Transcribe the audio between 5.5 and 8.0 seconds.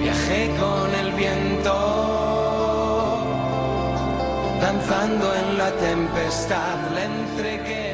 la tempestad, le entregué